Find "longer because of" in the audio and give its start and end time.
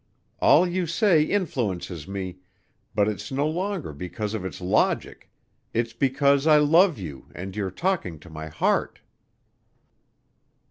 3.47-4.43